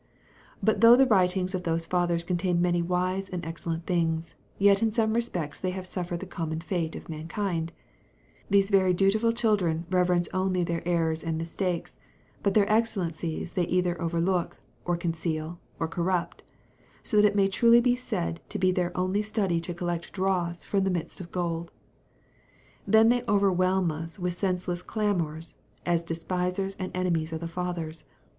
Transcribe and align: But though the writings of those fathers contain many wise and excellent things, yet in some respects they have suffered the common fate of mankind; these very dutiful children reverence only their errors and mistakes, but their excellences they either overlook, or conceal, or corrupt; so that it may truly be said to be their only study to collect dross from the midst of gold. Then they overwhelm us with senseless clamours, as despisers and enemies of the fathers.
But 0.63 0.81
though 0.81 0.95
the 0.95 1.05
writings 1.05 1.53
of 1.53 1.61
those 1.61 1.85
fathers 1.85 2.23
contain 2.23 2.59
many 2.59 2.81
wise 2.81 3.29
and 3.29 3.45
excellent 3.45 3.85
things, 3.85 4.33
yet 4.57 4.81
in 4.81 4.89
some 4.89 5.13
respects 5.13 5.59
they 5.59 5.69
have 5.69 5.85
suffered 5.85 6.21
the 6.21 6.25
common 6.25 6.59
fate 6.59 6.95
of 6.95 7.07
mankind; 7.07 7.71
these 8.49 8.71
very 8.71 8.95
dutiful 8.95 9.31
children 9.31 9.85
reverence 9.91 10.27
only 10.33 10.63
their 10.63 10.81
errors 10.87 11.23
and 11.23 11.37
mistakes, 11.37 11.99
but 12.41 12.55
their 12.55 12.67
excellences 12.67 13.53
they 13.53 13.67
either 13.67 14.01
overlook, 14.01 14.57
or 14.85 14.97
conceal, 14.97 15.59
or 15.79 15.87
corrupt; 15.87 16.41
so 17.03 17.17
that 17.17 17.27
it 17.27 17.35
may 17.35 17.47
truly 17.47 17.79
be 17.79 17.93
said 17.93 18.41
to 18.49 18.57
be 18.57 18.71
their 18.71 18.91
only 18.97 19.21
study 19.21 19.61
to 19.61 19.71
collect 19.71 20.11
dross 20.11 20.65
from 20.65 20.83
the 20.83 20.89
midst 20.89 21.21
of 21.21 21.31
gold. 21.31 21.71
Then 22.87 23.09
they 23.09 23.23
overwhelm 23.27 23.91
us 23.91 24.17
with 24.17 24.33
senseless 24.33 24.81
clamours, 24.81 25.57
as 25.85 26.01
despisers 26.01 26.75
and 26.79 26.89
enemies 26.95 27.31
of 27.31 27.39
the 27.39 27.47
fathers. 27.47 28.03